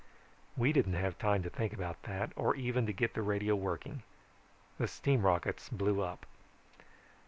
[0.57, 4.01] "We didn't have time to think about that, or even to get the radio working.
[4.79, 6.25] The steam rockets blew up.